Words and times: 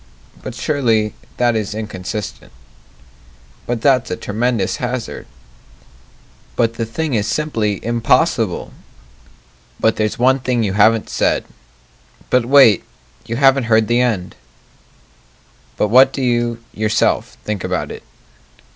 But 0.41 0.55
surely 0.55 1.13
that 1.37 1.55
is 1.55 1.75
inconsistent 1.75 2.51
But 3.67 3.81
that's 3.81 4.09
a 4.09 4.15
tremendous 4.17 4.77
hazard 4.77 5.27
But 6.55 6.73
the 6.73 6.87
thing 6.87 7.13
is 7.13 7.27
simply 7.27 7.79
impossible 7.85 8.71
But 9.79 9.97
there's 9.97 10.17
one 10.17 10.39
thing 10.39 10.63
you 10.63 10.73
haven't 10.73 11.11
said 11.11 11.45
But, 12.31 12.45
wait, 12.47 12.83
you 13.27 13.35
haven't 13.35 13.65
heard 13.65 13.87
the 13.87 14.01
end 14.01 14.35
But 15.77 15.89
what 15.89 16.11
do 16.11 16.23
you 16.23 16.63
yourself 16.73 17.37
think 17.43 17.63
about 17.63 17.91
it? 17.91 18.01